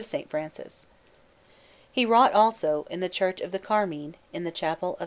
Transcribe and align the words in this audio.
Francis. 0.29 0.87
He 1.91 2.07
wrought, 2.07 2.33
also, 2.33 2.87
in 2.89 3.01
the 3.01 3.07
Church 3.07 3.39
of 3.39 3.51
the 3.51 3.59
Carmine, 3.59 4.15
in 4.33 4.45
the 4.45 4.49
Chapel 4.51 4.93
of 4.95 4.99
S. 4.99 4.99